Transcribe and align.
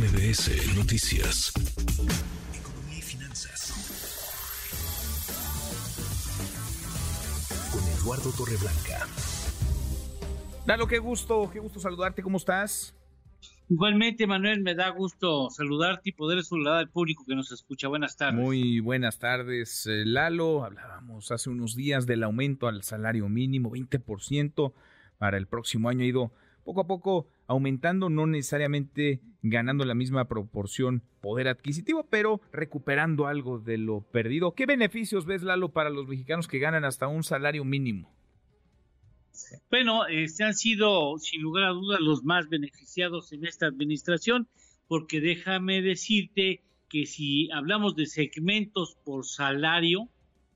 MBS 0.00 0.78
Noticias. 0.78 1.52
Economía 2.58 2.96
y 2.96 3.02
finanzas. 3.02 3.70
Con 7.70 7.82
Eduardo 7.86 8.30
Torreblanca. 8.30 9.06
Dalo, 10.64 10.86
qué 10.86 10.98
gusto, 10.98 11.50
qué 11.52 11.60
gusto 11.60 11.80
saludarte, 11.80 12.22
¿cómo 12.22 12.38
estás? 12.38 12.94
Igualmente, 13.68 14.26
Manuel, 14.26 14.62
me 14.62 14.74
da 14.74 14.88
gusto 14.88 15.50
saludarte 15.50 16.08
y 16.08 16.12
poder 16.12 16.42
saludar 16.44 16.78
al 16.78 16.88
público 16.88 17.26
que 17.28 17.34
nos 17.34 17.52
escucha. 17.52 17.88
Buenas 17.88 18.16
tardes. 18.16 18.40
Muy 18.40 18.80
buenas 18.80 19.18
tardes, 19.18 19.86
eh, 19.86 20.04
Lalo. 20.06 20.64
Hablábamos 20.64 21.30
hace 21.30 21.50
unos 21.50 21.76
días 21.76 22.06
del 22.06 22.22
aumento 22.22 22.68
al 22.68 22.84
salario 22.84 23.28
mínimo, 23.28 23.70
20% 23.70 24.72
para 25.18 25.36
el 25.36 25.46
próximo 25.46 25.90
año. 25.90 26.04
Ha 26.04 26.06
ido 26.06 26.32
poco 26.64 26.80
a 26.80 26.86
poco 26.86 27.26
aumentando, 27.50 28.10
no 28.10 28.28
necesariamente 28.28 29.20
ganando 29.42 29.84
la 29.84 29.96
misma 29.96 30.28
proporción 30.28 31.02
poder 31.20 31.48
adquisitivo, 31.48 32.06
pero 32.08 32.40
recuperando 32.52 33.26
algo 33.26 33.58
de 33.58 33.76
lo 33.76 34.02
perdido. 34.02 34.54
¿Qué 34.54 34.66
beneficios 34.66 35.26
ves, 35.26 35.42
Lalo, 35.42 35.70
para 35.70 35.90
los 35.90 36.06
mexicanos 36.06 36.46
que 36.46 36.60
ganan 36.60 36.84
hasta 36.84 37.08
un 37.08 37.24
salario 37.24 37.64
mínimo? 37.64 38.14
Bueno, 39.68 40.06
este 40.06 40.44
han 40.44 40.54
sido 40.54 41.18
sin 41.18 41.42
lugar 41.42 41.64
a 41.64 41.70
dudas 41.70 42.00
los 42.00 42.22
más 42.22 42.48
beneficiados 42.48 43.32
en 43.32 43.44
esta 43.44 43.66
administración, 43.66 44.46
porque 44.86 45.20
déjame 45.20 45.82
decirte 45.82 46.62
que 46.88 47.04
si 47.04 47.50
hablamos 47.50 47.96
de 47.96 48.06
segmentos 48.06 48.96
por 49.04 49.26
salario, 49.26 50.08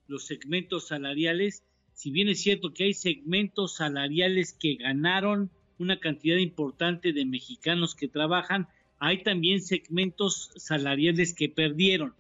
los 0.07 0.27
segmentos 0.27 0.87
salariales, 0.87 1.65
si 1.93 2.13
bien 2.13 2.29
es 2.29 2.41
cierto 2.41 2.73
que 2.73 2.85
hay 2.85 2.95
segmentos 2.95 3.75
salariales 3.75 4.53
que 4.53 4.77
ganaron 4.77 5.51
una 5.79 6.01
cantidad 6.01 6.37
importante 6.37 7.13
de 7.13 7.25
mexicanos 7.25 7.95
que 7.95 8.09
trabajan, 8.09 8.69
hay 8.99 9.23
también 9.23 9.61
segmentos 9.61 10.53
salariales 10.57 11.35
que 11.35 11.49
perdieron. 11.49 12.15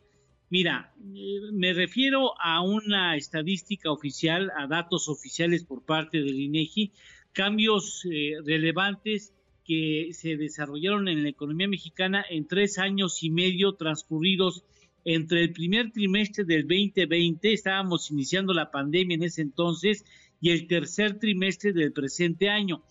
Mira, 0.50 0.92
eh, 1.14 1.40
me 1.52 1.72
refiero 1.72 2.32
a 2.40 2.62
una 2.62 3.16
estadística 3.16 3.90
oficial, 3.90 4.50
a 4.56 4.66
datos 4.66 5.08
oficiales 5.08 5.64
por 5.64 5.82
parte 5.82 6.18
del 6.18 6.40
INEGI, 6.40 6.92
cambios 7.32 8.04
eh, 8.10 8.34
relevantes 8.44 9.32
que 9.64 10.10
se 10.12 10.36
desarrollaron 10.36 11.08
en 11.08 11.22
la 11.22 11.30
economía 11.30 11.68
mexicana 11.68 12.24
en 12.28 12.46
tres 12.46 12.78
años 12.78 13.22
y 13.22 13.30
medio 13.30 13.72
transcurridos 13.72 14.64
entre 15.04 15.42
el 15.42 15.52
primer 15.52 15.90
trimestre 15.90 16.44
del 16.44 16.62
2020, 16.62 17.52
estábamos 17.52 18.10
iniciando 18.10 18.54
la 18.54 18.70
pandemia 18.70 19.16
en 19.16 19.22
ese 19.22 19.42
entonces, 19.42 20.04
y 20.40 20.50
el 20.50 20.66
tercer 20.66 21.18
trimestre 21.18 21.72
del 21.72 21.92
presente 21.92 22.48
año. 22.48 22.82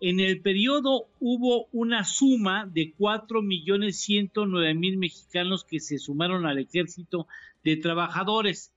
En 0.00 0.20
el 0.20 0.42
periodo 0.42 1.08
hubo 1.18 1.66
una 1.72 2.04
suma 2.04 2.66
de 2.66 2.94
4.109.000 2.96 4.96
mexicanos 4.96 5.64
que 5.64 5.80
se 5.80 5.98
sumaron 5.98 6.46
al 6.46 6.58
ejército 6.58 7.26
de 7.64 7.78
trabajadores. 7.78 8.72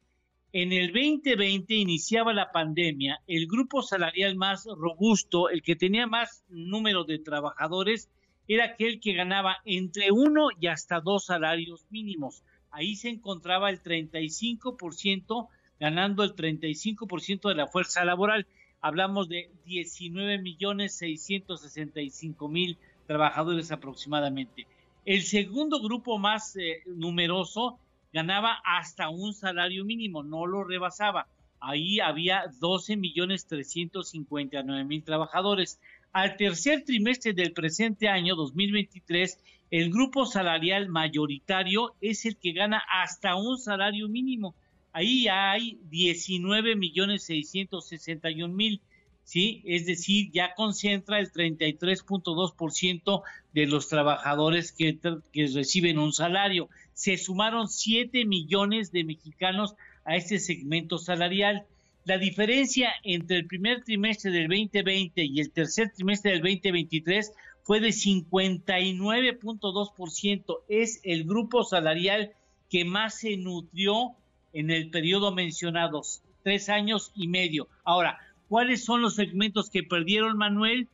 En 0.51 0.71
el 0.71 0.87
2020 0.87 1.75
iniciaba 1.75 2.33
la 2.33 2.51
pandemia, 2.51 3.21
el 3.27 3.45
grupo 3.45 3.83
salarial 3.83 4.35
más 4.35 4.65
robusto, 4.65 5.49
el 5.49 5.61
que 5.61 5.75
tenía 5.75 6.07
más 6.07 6.43
número 6.49 7.03
de 7.03 7.19
trabajadores, 7.19 8.09
era 8.47 8.65
aquel 8.65 8.99
que 8.99 9.13
ganaba 9.13 9.57
entre 9.63 10.11
uno 10.11 10.47
y 10.59 10.65
hasta 10.67 11.01
dos 11.01 11.25
salarios 11.25 11.85
mínimos. 11.91 12.43
Ahí 12.71 12.95
se 12.95 13.09
encontraba 13.09 13.69
el 13.69 13.83
35%, 13.83 15.49
ganando 15.79 16.23
el 16.23 16.35
35% 16.35 17.47
de 17.47 17.55
la 17.55 17.67
fuerza 17.67 18.03
laboral 18.03 18.47
hablamos 18.81 19.29
de 19.29 19.49
19 19.65 20.39
millones 20.39 20.95
665 20.95 22.47
mil 22.49 22.77
trabajadores 23.07 23.71
aproximadamente. 23.71 24.67
El 25.05 25.23
segundo 25.23 25.81
grupo 25.81 26.17
más 26.17 26.55
eh, 26.55 26.81
numeroso 26.85 27.79
ganaba 28.13 28.61
hasta 28.65 29.09
un 29.09 29.33
salario 29.33 29.85
mínimo, 29.85 30.23
no 30.23 30.45
lo 30.45 30.63
rebasaba. 30.63 31.27
Ahí 31.59 31.99
había 31.99 32.45
12 32.59 32.97
millones 32.97 33.45
359 33.45 34.83
mil 34.83 35.03
trabajadores. 35.03 35.79
Al 36.11 36.35
tercer 36.35 36.83
trimestre 36.83 37.33
del 37.33 37.53
presente 37.53 38.09
año 38.09 38.35
2023, 38.35 39.39
el 39.69 39.91
grupo 39.91 40.25
salarial 40.25 40.89
mayoritario 40.89 41.93
es 42.01 42.25
el 42.25 42.35
que 42.35 42.51
gana 42.51 42.83
hasta 42.91 43.35
un 43.35 43.57
salario 43.57 44.09
mínimo 44.09 44.53
ahí 44.93 45.27
hay 45.27 45.79
19 45.89 46.75
millones 46.75 47.23
661 47.23 48.53
mil, 48.53 48.81
¿sí? 49.23 49.61
Es 49.65 49.85
decir, 49.85 50.31
ya 50.31 50.53
concentra 50.55 51.19
el 51.19 51.31
33.2% 51.31 53.21
de 53.53 53.67
los 53.67 53.87
trabajadores 53.87 54.71
que, 54.71 54.97
que 55.31 55.47
reciben 55.47 55.99
un 55.99 56.13
salario. 56.13 56.69
Se 56.93 57.17
sumaron 57.17 57.67
7 57.67 58.25
millones 58.25 58.91
de 58.91 59.03
mexicanos 59.03 59.75
a 60.05 60.15
este 60.15 60.39
segmento 60.39 60.97
salarial. 60.97 61.65
La 62.03 62.17
diferencia 62.17 62.91
entre 63.03 63.37
el 63.37 63.45
primer 63.47 63.83
trimestre 63.83 64.31
del 64.31 64.47
2020 64.47 65.23
y 65.23 65.39
el 65.39 65.51
tercer 65.51 65.91
trimestre 65.93 66.31
del 66.31 66.41
2023 66.41 67.31
fue 67.63 67.79
de 67.79 67.89
59.2%. 67.89 70.57
Es 70.67 70.99
el 71.03 71.25
grupo 71.25 71.63
salarial 71.63 72.33
que 72.69 72.85
más 72.85 73.19
se 73.19 73.37
nutrió 73.37 74.15
en 74.53 74.71
el 74.71 74.89
periodo 74.89 75.31
mencionado, 75.33 76.01
tres 76.43 76.69
años 76.69 77.11
y 77.15 77.27
medio. 77.27 77.67
Ahora, 77.83 78.19
¿cuáles 78.47 78.83
son 78.83 79.01
los 79.01 79.15
segmentos 79.15 79.69
que 79.69 79.83
perdieron, 79.83 80.37
Manuel? 80.37 80.87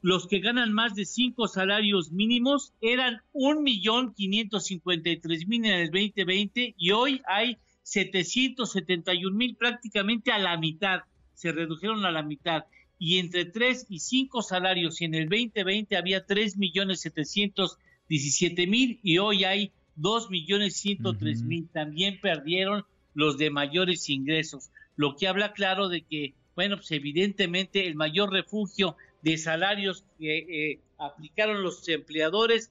Los 0.00 0.28
que 0.28 0.38
ganan 0.38 0.72
más 0.72 0.94
de 0.94 1.04
cinco 1.04 1.48
salarios 1.48 2.12
mínimos 2.12 2.72
eran 2.80 3.20
un 3.32 3.64
millón 3.64 4.14
quinientos 4.14 4.66
cincuenta 4.66 5.10
y 5.10 5.16
tres 5.16 5.48
mil 5.48 5.64
en 5.64 5.74
el 5.74 5.90
2020 5.90 6.74
y 6.78 6.90
hoy 6.92 7.20
hay 7.26 7.58
771 7.82 9.36
mil 9.36 9.56
prácticamente 9.56 10.30
a 10.30 10.38
la 10.38 10.56
mitad, 10.56 11.00
se 11.34 11.52
redujeron 11.52 12.04
a 12.04 12.12
la 12.12 12.22
mitad. 12.22 12.64
Y 12.98 13.18
entre 13.18 13.44
tres 13.44 13.86
y 13.88 14.00
cinco 14.00 14.42
salarios, 14.42 15.00
y 15.00 15.06
en 15.06 15.14
el 15.14 15.28
2020 15.28 15.96
había 15.96 16.26
tres 16.26 16.56
millones 16.56 17.00
setecientos 17.00 17.78
diecisiete 18.08 18.66
mil 18.66 18.98
y 19.02 19.18
hoy 19.18 19.44
hay 19.44 19.72
dos 19.98 20.30
millones 20.30 20.76
ciento 20.76 21.16
tres 21.16 21.42
mil. 21.42 21.68
También 21.68 22.20
perdieron 22.20 22.84
los 23.14 23.36
de 23.36 23.50
mayores 23.50 24.08
ingresos, 24.08 24.70
lo 24.96 25.16
que 25.16 25.28
habla 25.28 25.52
claro 25.52 25.88
de 25.88 26.02
que, 26.02 26.34
bueno, 26.54 26.76
pues 26.76 26.90
evidentemente 26.92 27.86
el 27.86 27.94
mayor 27.94 28.32
refugio 28.32 28.96
de 29.22 29.36
salarios 29.36 30.04
que 30.18 30.38
eh, 30.38 30.80
aplicaron 30.98 31.62
los 31.62 31.88
empleadores. 31.88 32.70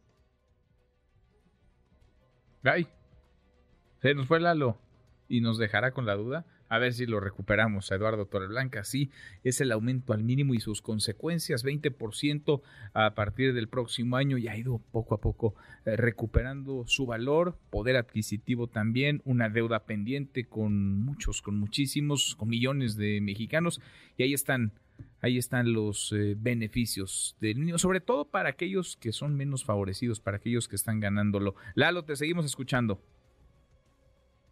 Ay, 2.63 2.87
se 4.01 4.13
nos 4.13 4.27
fue 4.27 4.39
Lalo 4.39 4.77
y 5.29 5.41
nos 5.41 5.57
dejará 5.57 5.91
con 5.91 6.05
la 6.05 6.15
duda 6.15 6.45
a 6.69 6.79
ver 6.79 6.93
si 6.93 7.05
lo 7.05 7.19
recuperamos. 7.19 7.91
Eduardo 7.91 8.25
Torreblanca, 8.25 8.83
sí, 8.83 9.11
es 9.43 9.61
el 9.61 9.71
aumento 9.71 10.13
al 10.13 10.23
mínimo 10.23 10.53
y 10.53 10.59
sus 10.59 10.81
consecuencias, 10.81 11.63
20% 11.63 12.61
a 12.93 13.15
partir 13.15 13.53
del 13.53 13.67
próximo 13.67 14.17
año 14.17 14.37
y 14.37 14.47
ha 14.47 14.57
ido 14.57 14.79
poco 14.91 15.15
a 15.15 15.21
poco 15.21 15.55
eh, 15.85 15.95
recuperando 15.95 16.85
su 16.87 17.05
valor, 17.05 17.57
poder 17.69 17.97
adquisitivo 17.97 18.67
también, 18.67 19.21
una 19.25 19.49
deuda 19.49 19.85
pendiente 19.85 20.45
con 20.45 20.99
muchos, 20.99 21.41
con 21.41 21.57
muchísimos, 21.57 22.35
con 22.35 22.49
millones 22.49 22.95
de 22.95 23.21
mexicanos 23.21 23.81
y 24.17 24.23
ahí 24.23 24.33
están. 24.33 24.73
Ahí 25.21 25.37
están 25.37 25.73
los 25.73 26.11
eh, 26.11 26.35
beneficios 26.37 27.35
del 27.39 27.59
niño, 27.59 27.77
sobre 27.77 28.01
todo 28.01 28.25
para 28.25 28.49
aquellos 28.49 28.97
que 28.97 29.11
son 29.11 29.35
menos 29.35 29.63
favorecidos, 29.63 30.19
para 30.19 30.37
aquellos 30.37 30.67
que 30.67 30.75
están 30.75 30.99
ganándolo. 30.99 31.55
Lalo, 31.75 32.03
te 32.03 32.15
seguimos 32.15 32.45
escuchando. 32.45 33.01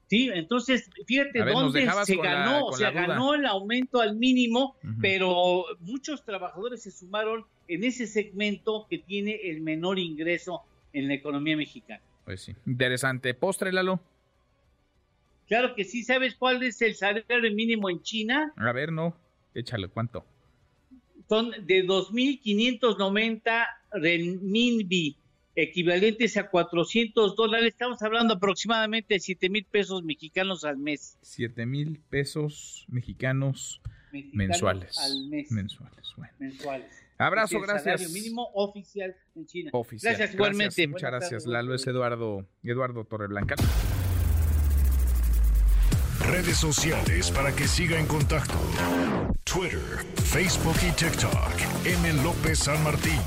Sí, 0.08 0.30
entonces, 0.32 0.90
fíjate 1.08 1.40
dónde 1.40 1.90
se 2.06 2.16
ganó, 2.18 2.68
o 2.68 2.74
sea, 2.74 2.92
ganó 2.92 3.34
el 3.34 3.46
aumento 3.46 4.02
al 4.02 4.16
mínimo, 4.16 4.76
pero 5.02 5.66
muchos 5.80 6.24
trabajadores 6.24 6.84
se 6.84 6.92
sumaron 6.92 7.46
en 7.68 7.84
ese 7.84 8.06
segmento 8.06 8.86
que 8.88 9.00
tiene 9.00 9.40
el 9.44 9.62
menor 9.62 9.98
ingreso 9.98 10.62
en 10.94 11.08
la 11.08 11.16
economía 11.16 11.58
mexicana. 11.58 12.02
Pues 12.24 12.42
sí, 12.42 12.56
interesante. 12.68 13.34
Postre, 13.34 13.72
Lalo. 13.72 14.00
Claro 15.48 15.76
que 15.76 15.84
sí, 15.84 16.04
¿sabes 16.04 16.36
cuál 16.36 16.62
es 16.64 16.82
el 16.82 16.96
salario 16.96 17.52
mínimo 17.54 17.90
en 17.90 18.02
China? 18.02 18.54
A 18.58 18.72
ver, 18.72 18.92
no, 18.92 19.16
échale, 19.54 19.88
¿cuánto? 19.88 20.26
Son 21.28 21.52
de 21.66 21.86
2.590 21.86 23.68
renminbi 23.92 25.18
equivalentes 25.56 26.38
a 26.38 26.50
400 26.50 27.36
dólares. 27.36 27.70
Estamos 27.70 28.02
hablando 28.02 28.36
aproximadamente 28.36 29.16
de 29.16 29.20
7 29.20 29.50
mil 29.50 29.66
pesos 29.66 30.04
mexicanos 30.04 30.64
al 30.64 30.78
mes. 30.78 31.18
7 31.22 31.66
mil 31.66 32.02
pesos 32.10 32.86
mexicanos, 32.90 33.82
mensuales. 34.34 34.98
Al 34.98 35.28
mes. 35.28 35.52
Mensuales, 35.52 36.14
bueno. 36.18 36.34
Mensuales. 36.40 37.06
Abrazo, 37.18 37.62
gracias. 37.62 38.02
Salario 38.02 38.10
mínimo 38.10 38.50
oficial 38.54 39.16
en 39.36 39.46
China. 39.46 39.70
Oficial. 39.74 40.16
Gracias, 40.16 40.34
igualmente. 40.34 40.88
Muchas 40.88 41.12
gracias. 41.12 41.46
Lalo 41.46 41.74
es 41.74 41.88
Eduardo, 41.88 42.46
Eduardo 42.62 43.06
Torreblanca. 43.06 43.56
Redes 46.28 46.58
sociales 46.58 47.32
para 47.32 47.56
que 47.56 47.68
siga 47.68 47.98
en 47.98 48.08
contacto: 48.08 48.60
Twitter, 49.46 49.80
Facebook 50.26 50.76
y 50.86 50.92
TikTok. 50.92 51.86
M. 51.86 52.24
López 52.24 52.60
San 52.60 52.84
Martín. 52.84 53.22